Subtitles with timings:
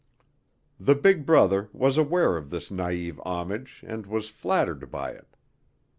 [0.79, 5.35] The big brother was aware of this naïve homage and was flattered by it.